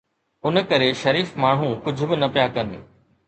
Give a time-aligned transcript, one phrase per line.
[0.49, 2.69] ان ڪري شريف ماڻهو ڪجهه به نه پيا ڪن.